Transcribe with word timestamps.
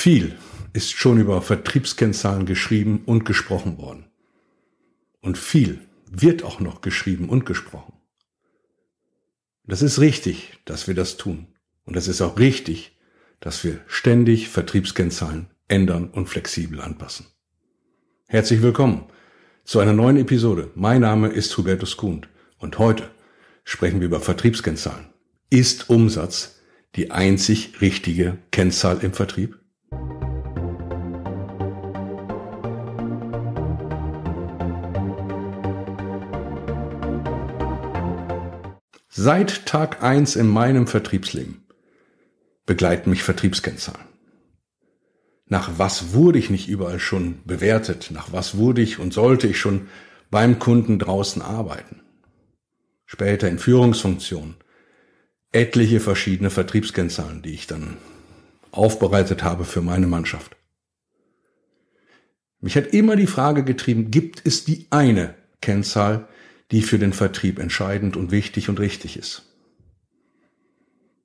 Viel 0.00 0.38
ist 0.72 0.92
schon 0.92 1.20
über 1.20 1.42
Vertriebskennzahlen 1.42 2.46
geschrieben 2.46 3.02
und 3.04 3.26
gesprochen 3.26 3.76
worden. 3.76 4.06
Und 5.20 5.36
viel 5.36 5.80
wird 6.10 6.42
auch 6.42 6.58
noch 6.58 6.80
geschrieben 6.80 7.28
und 7.28 7.44
gesprochen. 7.44 7.92
Das 9.66 9.82
ist 9.82 10.00
richtig, 10.00 10.54
dass 10.64 10.88
wir 10.88 10.94
das 10.94 11.18
tun. 11.18 11.48
Und 11.84 11.98
es 11.98 12.08
ist 12.08 12.22
auch 12.22 12.38
richtig, 12.38 12.96
dass 13.40 13.62
wir 13.62 13.80
ständig 13.88 14.48
Vertriebskennzahlen 14.48 15.50
ändern 15.68 16.08
und 16.08 16.30
flexibel 16.30 16.80
anpassen. 16.80 17.26
Herzlich 18.26 18.62
willkommen 18.62 19.04
zu 19.64 19.80
einer 19.80 19.92
neuen 19.92 20.16
Episode. 20.16 20.70
Mein 20.74 21.02
Name 21.02 21.28
ist 21.28 21.54
Hubertus 21.58 21.98
Kuhn 21.98 22.24
und 22.56 22.78
heute 22.78 23.10
sprechen 23.64 24.00
wir 24.00 24.06
über 24.06 24.20
Vertriebskennzahlen. 24.20 25.10
Ist 25.50 25.90
Umsatz 25.90 26.58
die 26.96 27.10
einzig 27.10 27.82
richtige 27.82 28.38
Kennzahl 28.50 29.04
im 29.04 29.12
Vertrieb? 29.12 29.59
Seit 39.12 39.66
Tag 39.66 40.04
eins 40.04 40.36
in 40.36 40.46
meinem 40.46 40.86
Vertriebsleben 40.86 41.64
begleiten 42.64 43.10
mich 43.10 43.24
Vertriebskennzahlen. 43.24 44.06
Nach 45.46 45.78
was 45.78 46.12
wurde 46.12 46.38
ich 46.38 46.48
nicht 46.48 46.68
überall 46.68 47.00
schon 47.00 47.42
bewertet? 47.44 48.10
Nach 48.12 48.30
was 48.30 48.56
wurde 48.56 48.82
ich 48.82 49.00
und 49.00 49.12
sollte 49.12 49.48
ich 49.48 49.58
schon 49.58 49.88
beim 50.30 50.60
Kunden 50.60 51.00
draußen 51.00 51.42
arbeiten? 51.42 52.02
Später 53.04 53.48
in 53.48 53.58
Führungsfunktionen. 53.58 54.54
Etliche 55.50 55.98
verschiedene 55.98 56.50
Vertriebskennzahlen, 56.50 57.42
die 57.42 57.54
ich 57.54 57.66
dann 57.66 57.96
aufbereitet 58.70 59.42
habe 59.42 59.64
für 59.64 59.82
meine 59.82 60.06
Mannschaft. 60.06 60.56
Mich 62.60 62.76
hat 62.76 62.86
immer 62.94 63.16
die 63.16 63.26
Frage 63.26 63.64
getrieben, 63.64 64.12
gibt 64.12 64.46
es 64.46 64.64
die 64.64 64.86
eine 64.90 65.34
Kennzahl, 65.60 66.28
die 66.70 66.82
für 66.82 66.98
den 66.98 67.12
Vertrieb 67.12 67.58
entscheidend 67.58 68.16
und 68.16 68.30
wichtig 68.30 68.68
und 68.68 68.80
richtig 68.80 69.16
ist. 69.16 69.42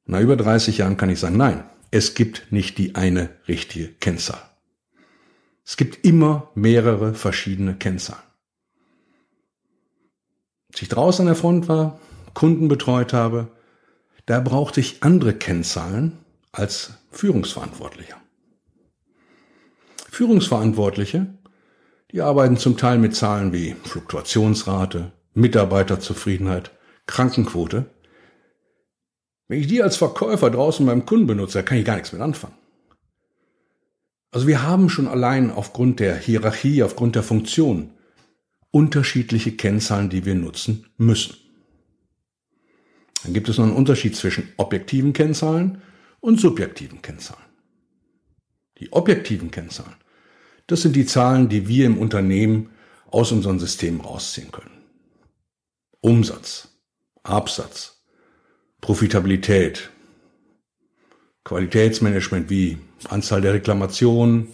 Nach 0.06 0.20
über 0.20 0.36
30 0.36 0.80
Jahren 0.80 0.98
kann 0.98 1.10
ich 1.10 1.20
sagen, 1.20 1.38
nein, 1.38 1.64
es 1.92 2.14
gibt 2.14 2.52
nicht 2.52 2.78
die 2.78 2.96
eine 2.96 3.30
richtige 3.48 3.88
Kennzahl. 3.88 4.42
Es 5.66 5.78
gibt 5.78 6.06
immer 6.06 6.52
mehrere 6.54 7.14
verschiedene 7.14 7.76
Kennzahlen. 7.76 8.22
Als 10.72 10.82
ich 10.82 10.90
draußen 10.90 11.24
an 11.24 11.28
der 11.28 11.36
Front 11.36 11.68
war, 11.68 12.00
Kunden 12.34 12.68
betreut 12.68 13.14
habe, 13.14 13.52
da 14.26 14.40
brauchte 14.40 14.80
ich 14.80 15.02
andere 15.02 15.34
Kennzahlen 15.34 16.20
als 16.52 16.94
Führungsverantwortlicher. 17.12 18.18
Führungsverantwortliche, 20.10 21.28
die 22.12 22.22
arbeiten 22.22 22.58
zum 22.58 22.78
Teil 22.78 22.98
mit 22.98 23.16
Zahlen 23.16 23.54
wie 23.54 23.76
Fluktuationsrate, 23.84 25.12
Mitarbeiterzufriedenheit, 25.36 26.72
Krankenquote. 27.06 27.86
Wenn 29.48 29.60
ich 29.60 29.68
die 29.68 29.84
als 29.84 29.98
Verkäufer 29.98 30.50
draußen 30.50 30.86
beim 30.86 31.06
Kunden 31.06 31.28
benutze, 31.28 31.62
kann 31.62 31.78
ich 31.78 31.86
gar 31.86 31.96
nichts 31.96 32.14
mit 32.14 32.22
anfangen. 32.22 32.56
Also 34.32 34.48
wir 34.48 34.64
haben 34.64 34.90
schon 34.90 35.08
allein 35.08 35.52
aufgrund 35.52 36.00
der 36.00 36.18
Hierarchie, 36.18 36.84
aufgrund 36.84 37.16
der 37.16 37.24
Funktion 37.24 37.92
unterschiedliche 38.72 39.54
Kennzahlen, 39.54 40.10
die 40.10 40.26
wir 40.26 40.36
nutzen 40.36 40.88
müssen. 40.98 41.38
Dann 43.24 43.34
gibt 43.34 43.48
es 43.48 43.58
noch 43.58 43.66
einen 43.66 43.76
Unterschied 43.76 44.16
zwischen 44.16 44.50
objektiven 44.58 45.14
Kennzahlen 45.14 45.82
und 46.20 46.40
subjektiven 46.40 47.02
Kennzahlen. 47.02 47.46
Die 48.80 48.92
objektiven 48.92 49.52
Kennzahlen, 49.52 49.96
das 50.68 50.82
sind 50.82 50.96
die 50.96 51.06
Zahlen, 51.06 51.48
die 51.48 51.68
wir 51.68 51.86
im 51.86 51.98
Unternehmen 51.98 52.72
aus 53.08 53.32
unserem 53.32 53.60
System 53.60 54.02
rausziehen 54.02 54.52
können. 54.52 54.75
Umsatz, 56.06 56.68
Absatz, 57.24 58.06
Profitabilität, 58.80 59.90
Qualitätsmanagement 61.44 62.48
wie 62.52 62.78
Anzahl 63.10 63.42
der 63.42 63.56
Reklamationen, 63.56 64.50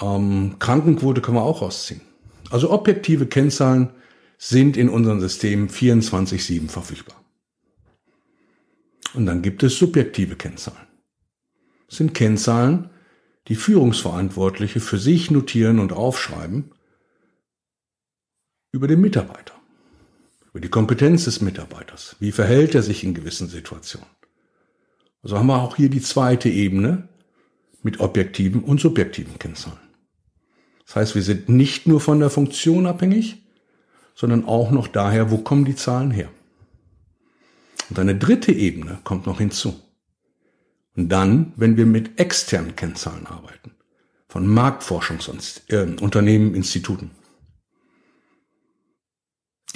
ähm, 0.00 0.56
Krankenquote 0.58 1.20
können 1.20 1.36
wir 1.36 1.44
auch 1.44 1.62
rausziehen. 1.62 2.00
Also 2.50 2.72
objektive 2.72 3.26
Kennzahlen 3.26 3.90
sind 4.38 4.76
in 4.76 4.88
unserem 4.88 5.20
System 5.20 5.68
24-7 5.68 6.68
verfügbar. 6.68 7.24
Und 9.14 9.26
dann 9.26 9.42
gibt 9.42 9.62
es 9.62 9.78
subjektive 9.78 10.34
Kennzahlen. 10.34 10.88
Das 11.86 11.98
sind 11.98 12.12
Kennzahlen, 12.12 12.90
die 13.46 13.54
Führungsverantwortliche 13.54 14.80
für 14.80 14.98
sich 14.98 15.30
notieren 15.30 15.78
und 15.78 15.92
aufschreiben 15.92 16.72
über 18.72 18.88
den 18.88 19.00
Mitarbeiter 19.00 19.55
über 20.56 20.62
die 20.62 20.70
Kompetenz 20.70 21.26
des 21.26 21.42
Mitarbeiters. 21.42 22.16
Wie 22.18 22.32
verhält 22.32 22.74
er 22.74 22.82
sich 22.82 23.04
in 23.04 23.12
gewissen 23.12 23.46
Situationen? 23.46 24.08
Also 25.22 25.36
haben 25.36 25.48
wir 25.48 25.60
auch 25.60 25.76
hier 25.76 25.90
die 25.90 26.00
zweite 26.00 26.48
Ebene 26.48 27.10
mit 27.82 28.00
objektiven 28.00 28.64
und 28.64 28.80
subjektiven 28.80 29.38
Kennzahlen. 29.38 29.76
Das 30.86 30.96
heißt, 30.96 31.14
wir 31.14 31.20
sind 31.20 31.50
nicht 31.50 31.86
nur 31.86 32.00
von 32.00 32.20
der 32.20 32.30
Funktion 32.30 32.86
abhängig, 32.86 33.44
sondern 34.14 34.46
auch 34.46 34.70
noch 34.70 34.88
daher, 34.88 35.30
wo 35.30 35.36
kommen 35.36 35.66
die 35.66 35.76
Zahlen 35.76 36.10
her. 36.10 36.30
Und 37.90 37.98
eine 37.98 38.16
dritte 38.16 38.52
Ebene 38.52 39.00
kommt 39.04 39.26
noch 39.26 39.36
hinzu. 39.36 39.78
Und 40.96 41.10
dann, 41.10 41.52
wenn 41.56 41.76
wir 41.76 41.84
mit 41.84 42.18
externen 42.18 42.76
Kennzahlen 42.76 43.26
arbeiten, 43.26 43.72
von 44.26 44.46
Marktforschungsunternehmen, 44.46 46.54
äh, 46.54 46.56
Instituten, 46.56 47.10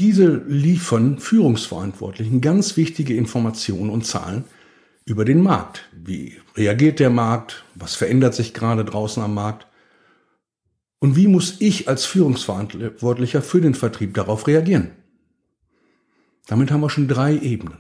diese 0.01 0.43
liefern 0.49 1.19
Führungsverantwortlichen 1.19 2.41
ganz 2.41 2.77
wichtige 2.77 3.15
Informationen 3.15 3.91
und 3.91 4.07
Zahlen 4.07 4.45
über 5.05 5.25
den 5.25 5.43
Markt. 5.43 5.89
Wie 5.93 6.41
reagiert 6.57 6.99
der 6.99 7.11
Markt? 7.11 7.65
Was 7.75 7.95
verändert 7.95 8.35
sich 8.35 8.55
gerade 8.55 8.85
draußen 8.85 9.23
am 9.23 9.35
Markt? 9.35 9.67
Und 11.01 11.17
wie 11.17 11.29
muss 11.29 11.61
ich 11.61 11.89
als 11.89 12.07
Führungsverantwortlicher 12.07 13.43
für 13.43 13.61
den 13.61 13.75
Vertrieb 13.75 14.15
darauf 14.15 14.47
reagieren? 14.47 14.91
Damit 16.47 16.71
haben 16.71 16.81
wir 16.81 16.91
schon 16.91 17.09
drei 17.09 17.37
Ebenen. 17.37 17.79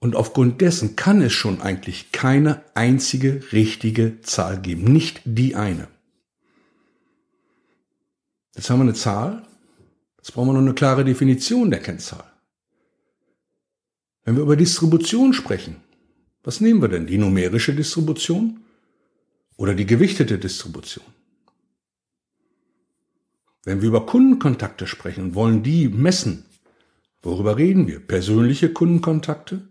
Und 0.00 0.16
aufgrund 0.16 0.62
dessen 0.62 0.96
kann 0.96 1.20
es 1.20 1.34
schon 1.34 1.60
eigentlich 1.60 2.10
keine 2.10 2.62
einzige 2.74 3.52
richtige 3.52 4.22
Zahl 4.22 4.60
geben, 4.60 4.84
nicht 4.84 5.20
die 5.24 5.56
eine. 5.56 5.88
Jetzt 8.56 8.70
haben 8.70 8.78
wir 8.78 8.84
eine 8.84 8.94
Zahl, 8.94 9.46
Jetzt 10.20 10.34
brauchen 10.34 10.48
wir 10.48 10.52
noch 10.52 10.60
eine 10.60 10.74
klare 10.74 11.02
Definition 11.02 11.70
der 11.70 11.80
Kennzahl. 11.80 12.24
Wenn 14.24 14.36
wir 14.36 14.42
über 14.42 14.56
Distribution 14.56 15.32
sprechen, 15.32 15.76
was 16.42 16.60
nehmen 16.60 16.82
wir 16.82 16.88
denn? 16.88 17.06
Die 17.06 17.16
numerische 17.16 17.74
Distribution 17.74 18.60
oder 19.56 19.74
die 19.74 19.86
gewichtete 19.86 20.38
Distribution? 20.38 21.04
Wenn 23.64 23.80
wir 23.80 23.88
über 23.88 24.06
Kundenkontakte 24.06 24.86
sprechen 24.86 25.24
und 25.24 25.34
wollen 25.34 25.62
die 25.62 25.88
messen, 25.88 26.44
worüber 27.22 27.56
reden 27.56 27.86
wir? 27.86 28.00
Persönliche 28.00 28.72
Kundenkontakte? 28.72 29.68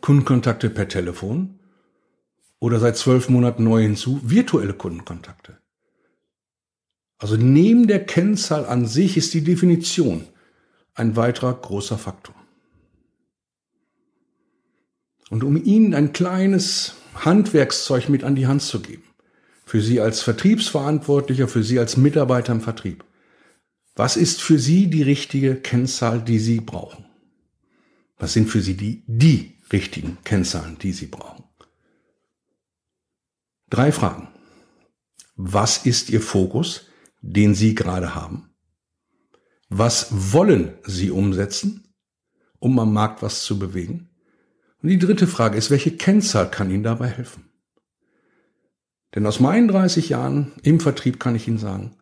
Kundenkontakte 0.00 0.70
per 0.70 0.88
Telefon? 0.88 1.58
Oder 2.60 2.78
seit 2.78 2.96
zwölf 2.96 3.28
Monaten 3.28 3.64
neu 3.64 3.82
hinzu 3.82 4.20
virtuelle 4.22 4.74
Kundenkontakte? 4.74 5.59
Also 7.20 7.36
neben 7.36 7.86
der 7.86 8.04
Kennzahl 8.04 8.64
an 8.64 8.86
sich 8.86 9.18
ist 9.18 9.34
die 9.34 9.44
Definition 9.44 10.24
ein 10.94 11.16
weiterer 11.16 11.52
großer 11.52 11.98
Faktor. 11.98 12.34
Und 15.28 15.44
um 15.44 15.62
Ihnen 15.62 15.94
ein 15.94 16.14
kleines 16.14 16.94
Handwerkszeug 17.14 18.08
mit 18.08 18.24
an 18.24 18.34
die 18.34 18.46
Hand 18.46 18.62
zu 18.62 18.80
geben, 18.80 19.04
für 19.66 19.82
Sie 19.82 20.00
als 20.00 20.22
Vertriebsverantwortlicher, 20.22 21.46
für 21.46 21.62
Sie 21.62 21.78
als 21.78 21.98
Mitarbeiter 21.98 22.52
im 22.52 22.62
Vertrieb, 22.62 23.04
was 23.94 24.16
ist 24.16 24.40
für 24.40 24.58
Sie 24.58 24.88
die 24.88 25.02
richtige 25.02 25.56
Kennzahl, 25.56 26.22
die 26.22 26.38
Sie 26.38 26.60
brauchen? 26.60 27.04
Was 28.18 28.32
sind 28.32 28.48
für 28.48 28.62
Sie 28.62 28.74
die, 28.74 29.02
die 29.06 29.58
richtigen 29.70 30.16
Kennzahlen, 30.24 30.78
die 30.78 30.92
Sie 30.92 31.06
brauchen? 31.06 31.44
Drei 33.68 33.92
Fragen. 33.92 34.28
Was 35.36 35.84
ist 35.84 36.08
Ihr 36.08 36.22
Fokus? 36.22 36.89
Den 37.20 37.54
Sie 37.54 37.74
gerade 37.74 38.14
haben? 38.14 38.50
Was 39.68 40.32
wollen 40.32 40.74
Sie 40.84 41.10
umsetzen, 41.10 41.94
um 42.58 42.78
am 42.78 42.92
Markt 42.92 43.22
was 43.22 43.44
zu 43.44 43.58
bewegen? 43.58 44.10
Und 44.82 44.88
die 44.88 44.98
dritte 44.98 45.26
Frage 45.26 45.56
ist, 45.56 45.70
welche 45.70 45.96
Kennzahl 45.96 46.50
kann 46.50 46.70
Ihnen 46.70 46.82
dabei 46.82 47.08
helfen? 47.08 47.50
Denn 49.14 49.26
aus 49.26 49.40
meinen 49.40 49.68
30 49.68 50.08
Jahren 50.08 50.52
im 50.62 50.80
Vertrieb 50.80 51.20
kann 51.20 51.34
ich 51.34 51.46
Ihnen 51.48 51.58
sagen, 51.58 51.96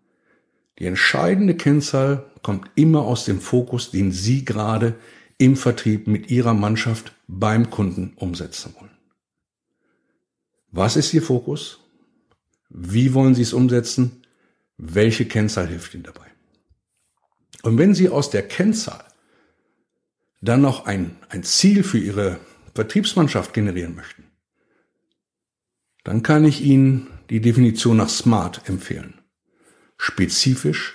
die 0.78 0.86
entscheidende 0.86 1.56
Kennzahl 1.56 2.30
kommt 2.42 2.70
immer 2.76 3.02
aus 3.02 3.24
dem 3.24 3.40
Fokus, 3.40 3.90
den 3.90 4.12
Sie 4.12 4.44
gerade 4.44 4.94
im 5.38 5.56
Vertrieb 5.56 6.06
mit 6.06 6.30
Ihrer 6.30 6.54
Mannschaft 6.54 7.14
beim 7.26 7.70
Kunden 7.70 8.12
umsetzen 8.16 8.74
wollen. 8.78 8.90
Was 10.70 10.96
ist 10.96 11.12
Ihr 11.14 11.22
Fokus? 11.22 11.80
Wie 12.68 13.14
wollen 13.14 13.34
Sie 13.34 13.42
es 13.42 13.52
umsetzen? 13.52 14.17
Welche 14.78 15.26
Kennzahl 15.26 15.66
hilft 15.66 15.94
Ihnen 15.94 16.04
dabei? 16.04 16.26
Und 17.62 17.76
wenn 17.78 17.94
Sie 17.94 18.08
aus 18.08 18.30
der 18.30 18.46
Kennzahl 18.46 19.04
dann 20.40 20.62
noch 20.62 20.86
ein, 20.86 21.16
ein 21.28 21.42
Ziel 21.42 21.82
für 21.82 21.98
Ihre 21.98 22.38
Vertriebsmannschaft 22.74 23.52
generieren 23.52 23.96
möchten, 23.96 24.24
dann 26.04 26.22
kann 26.22 26.44
ich 26.44 26.62
Ihnen 26.62 27.08
die 27.28 27.40
Definition 27.40 27.96
nach 27.96 28.08
SMART 28.08 28.68
empfehlen. 28.68 29.20
Spezifisch, 29.96 30.94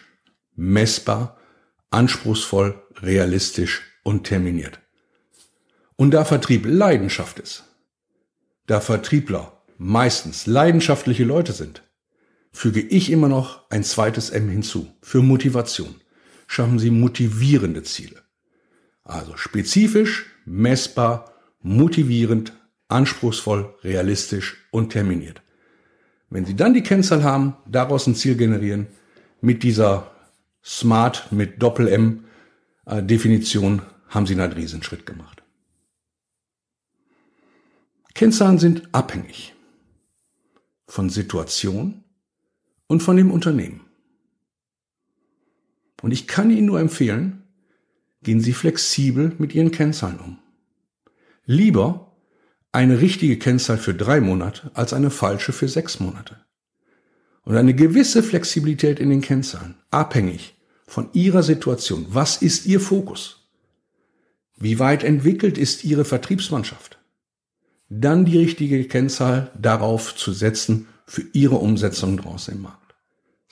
messbar, 0.56 1.38
anspruchsvoll, 1.92 2.82
realistisch 3.02 3.82
und 4.04 4.24
terminiert. 4.24 4.80
Und 5.98 6.12
da 6.12 6.24
Vertrieb 6.26 6.66
Leidenschaft 6.66 7.40
ist, 7.40 7.66
da 8.66 8.80
Vertriebler 8.80 9.62
meistens 9.78 10.46
leidenschaftliche 10.46 11.26
Leute 11.26 11.52
sind, 11.52 11.84
füge 12.54 12.80
ich 12.80 13.12
immer 13.12 13.28
noch 13.28 13.70
ein 13.70 13.84
zweites 13.84 14.30
M 14.30 14.48
hinzu 14.48 14.88
für 15.02 15.22
Motivation. 15.22 15.96
Schaffen 16.48 16.80
Sie 16.80 16.92
motivierende 16.92 17.84
Ziele. 17.84 18.22
Also 19.04 19.36
spezifisch, 19.36 20.28
messbar, 20.46 21.34
motivierend, 21.62 22.54
anspruchsvoll, 22.88 23.74
realistisch 23.84 24.58
und 24.72 24.92
terminiert. 24.92 25.42
Wenn 26.30 26.46
Sie 26.46 26.56
dann 26.56 26.74
die 26.74 26.84
Kennzahl 26.84 27.24
haben, 27.24 27.56
daraus 27.68 28.08
ein 28.08 28.16
Ziel 28.16 28.38
generieren, 28.38 28.88
mit 29.42 29.64
dieser 29.64 30.12
Smart, 30.64 31.32
mit 31.32 31.62
Doppel-M 31.62 32.26
äh, 32.86 33.04
Definition, 33.04 33.82
haben 34.10 34.26
Sie 34.28 34.40
einen 34.40 34.54
Riesenschritt 34.54 35.06
gemacht. 35.06 35.44
Kennzahlen 38.14 38.60
sind 38.60 38.88
abhängig 38.94 39.54
von 40.88 41.10
Situation 41.10 42.03
und 42.94 43.02
von 43.02 43.18
dem 43.18 43.32
Unternehmen. 43.32 43.82
Und 46.04 46.12
ich 46.12 46.28
kann 46.28 46.52
Ihnen 46.52 46.68
nur 46.68 46.80
empfehlen, 46.80 47.42
gehen 48.22 48.40
Sie 48.40 48.54
flexibel 48.54 49.32
mit 49.40 49.56
Ihren 49.56 49.72
Kennzahlen 49.72 50.20
um. 50.20 50.38
Lieber 51.46 52.16
eine 52.72 53.02
richtige 53.02 53.40
Kennzahl 53.40 53.80
für 53.80 53.96
drei 53.96 54.22
Monate 54.22 54.70
als 54.76 54.94
eine 54.94 55.10
falsche 55.10 55.54
für 55.54 55.68
sechs 55.68 56.00
Monate. 56.00 56.38
Und 57.46 57.56
eine 57.56 57.74
gewisse 57.74 58.22
Flexibilität 58.22 59.00
in 59.00 59.10
den 59.10 59.22
Kennzahlen, 59.22 59.74
abhängig 59.90 60.54
von 60.86 61.10
Ihrer 61.14 61.42
Situation. 61.42 62.06
Was 62.10 62.44
ist 62.44 62.68
Ihr 62.68 62.80
Fokus? 62.80 63.50
Wie 64.56 64.78
weit 64.78 65.04
entwickelt 65.04 65.58
ist 65.58 65.84
Ihre 65.84 66.06
Vertriebsmannschaft? 66.06 67.00
Dann 67.90 68.24
die 68.26 68.38
richtige 68.38 68.84
Kennzahl 68.86 69.52
darauf 69.60 70.16
zu 70.16 70.32
setzen 70.32 70.88
für 71.08 71.24
Ihre 71.34 71.56
Umsetzung 71.56 72.18
draußen 72.18 72.54
im 72.54 72.62
Markt. 72.62 72.83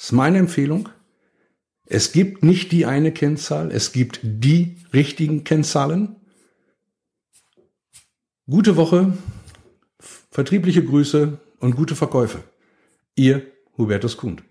Ist 0.02 0.14
meine 0.14 0.40
Empfehlung. 0.40 0.90
Es 1.86 2.12
gibt 2.12 2.42
nicht 2.42 2.72
die 2.72 2.88
eine 2.88 3.12
Kennzahl, 3.12 3.72
es 3.72 3.92
gibt 3.92 4.20
die 4.24 4.78
richtigen 4.96 5.44
Kennzahlen. 5.44 6.16
Gute 8.50 8.78
Woche, 8.78 9.16
vertriebliche 10.32 10.84
Grüße 10.84 11.40
und 11.60 11.76
gute 11.76 11.96
Verkäufe. 11.96 12.44
Ihr 13.14 13.46
Hubertus 13.78 14.18
Kund. 14.18 14.42